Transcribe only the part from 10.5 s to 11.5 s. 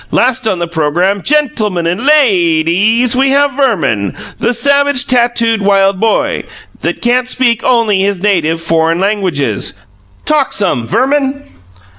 some, Verman."